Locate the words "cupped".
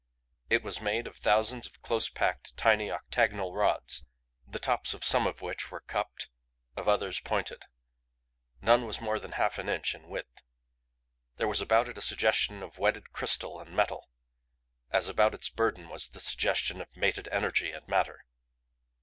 5.81-6.27